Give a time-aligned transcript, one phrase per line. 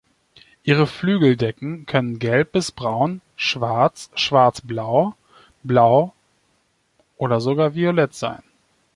[0.63, 5.13] Ihre Flügeldecken können gelb bis braun, schwarz, schwarzblau,
[5.61, 6.15] blau
[7.17, 8.41] oder sogar violett sein.